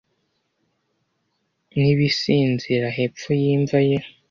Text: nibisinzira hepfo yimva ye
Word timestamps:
nibisinzira 1.79 2.87
hepfo 2.97 3.29
yimva 3.41 3.79
ye 3.89 3.97